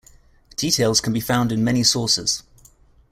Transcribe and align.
Details 0.55 0.99
can 0.99 1.13
be 1.13 1.19
found 1.19 1.51
in 1.51 1.63
many 1.63 1.83
sources. 1.83 2.41